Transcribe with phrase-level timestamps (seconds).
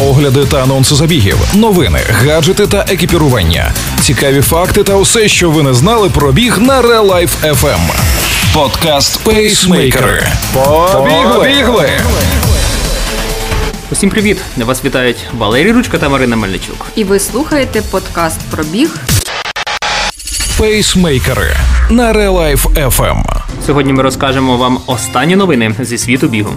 [0.00, 5.74] огляди та анонси забігів, новини, гаджети та екіпірування, цікаві факти та усе, що ви не
[5.74, 7.80] знали про біг на Real Life FM.
[8.54, 10.26] Подкаст Пейсмейкери.
[11.32, 11.90] Побігли!
[13.90, 14.38] Усім привіт!
[14.56, 16.86] Вас вітають Валерій Ручка та Марина Мельничук.
[16.94, 18.96] І ви слухаєте подкаст про біг.
[20.58, 21.56] Пейсмейкери
[21.90, 23.22] на Real Life FM.
[23.66, 26.52] Сьогодні ми розкажемо вам останні новини зі світу бігу.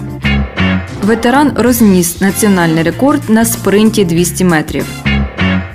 [1.10, 4.86] Ветеран розніс національний рекорд на спринті 200 метрів.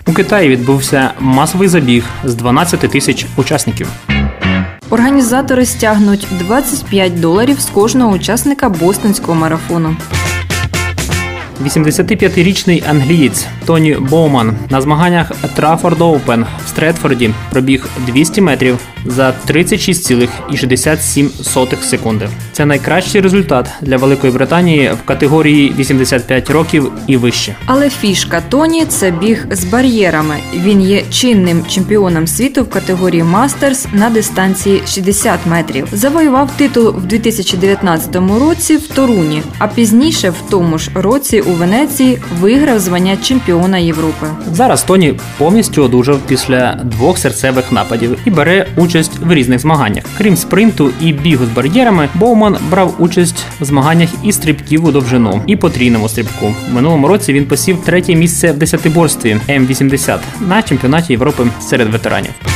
[0.08, 3.88] У Китаї відбувся масовий забіг з 12 тисяч учасників.
[4.90, 9.96] Організатори стягнуть 25 доларів з кожного учасника бостонського марафону.
[11.64, 21.82] 85-річний англієць Тоні Боуман на змаганнях Траффорд Оупен в Стретфорді пробіг 200 метрів за 36,67
[21.82, 22.30] секунди.
[22.52, 27.56] Це найкращий результат для Великої Британії в категорії 85 років і вище.
[27.66, 30.36] Але фішка Тоні це біг з бар'єрами.
[30.56, 35.88] Він є чинним чемпіоном світу в категорії Мастерс на дистанції 60 метрів.
[35.92, 42.20] Завоював титул в 2019 році в Торуні, а пізніше в тому ж році у Венеції
[42.42, 44.28] виграв звання чемпіона Європи.
[44.52, 50.04] Зараз Тоні повністю одужав після двох серцевих нападів і бере участь в різних змаганнях.
[50.18, 55.42] Крім спринту і бігу з бар'єрами, Боуман брав участь в змаганнях і стрибків у довжину,
[55.48, 56.54] і потрійному стрибку.
[56.74, 62.55] Минулому році він посів третє місце в десятиборстві М80 на чемпіонаті Європи серед ветеранів.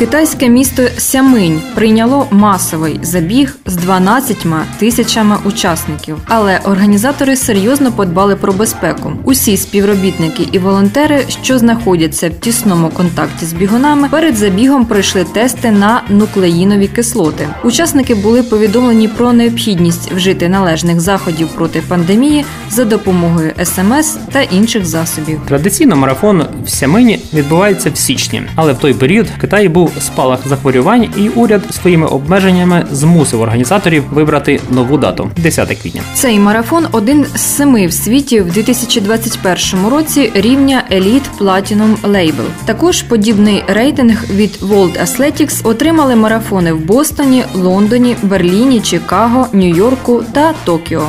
[0.00, 4.46] Китайське місто Сяминь прийняло масовий забіг з 12
[4.78, 9.12] тисячами учасників, але організатори серйозно подбали про безпеку.
[9.24, 15.70] Усі співробітники і волонтери, що знаходяться в тісному контакті з бігунами, перед забігом пройшли тести
[15.70, 17.48] на нуклеїнові кислоти.
[17.64, 24.86] Учасники були повідомлені про необхідність вжити належних заходів проти пандемії за допомогою СМС та інших
[24.86, 25.40] засобів.
[25.48, 29.68] Традиційно марафон в Сямині відбувається в січні, але в той період Китаї
[30.00, 36.02] спалах захворювань, і уряд своїми обмеженнями змусив організаторів вибрати нову дату 10 квітня.
[36.14, 42.46] Цей марафон один з семи в світі в 2021 році рівня Elite Platinum Label.
[42.64, 50.52] Також подібний рейтинг від World Athletics отримали марафони в Бостоні, Лондоні, Берліні, Чикаго, Нью-Йорку та
[50.64, 51.06] Токіо.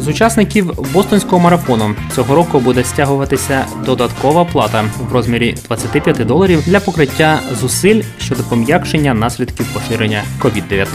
[0.00, 6.80] З учасників бостонського марафону цього року буде стягуватися додаткова плата в розмірі 25 доларів для
[6.80, 10.86] покриття зусиль щодо пом'якшення наслідків поширення COVID-19.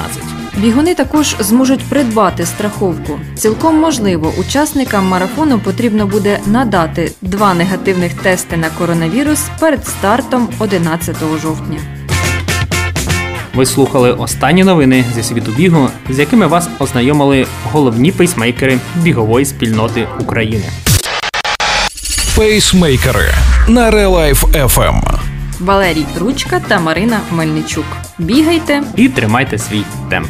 [0.57, 3.19] Бігуни також зможуть придбати страховку.
[3.35, 11.15] Цілком можливо, учасникам марафону потрібно буде надати два негативних тести на коронавірус перед стартом 11
[11.41, 11.98] жовтня.
[13.59, 20.07] Ви слухали останні новини зі світу бігу, з якими вас ознайомили головні пейсмейкери бігової спільноти
[20.19, 20.65] України.
[22.35, 23.33] Пейсмейкери
[23.67, 25.19] на Real Life FM.
[25.59, 27.85] Валерій Ручка та Марина Мельничук.
[28.19, 30.29] Бігайте І тримайте свій темп.